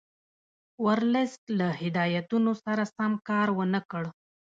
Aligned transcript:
ورلسټ 0.85 1.43
له 1.59 1.67
هدایتونو 1.81 2.51
سره 2.63 2.83
سم 2.95 3.11
کار 3.29 3.47
ونه 3.57 3.81
کړ. 3.91 4.03